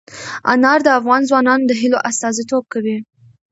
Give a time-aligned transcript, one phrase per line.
[0.53, 2.97] انار د افغان ځوانانو د هیلو استازیتوب کوي.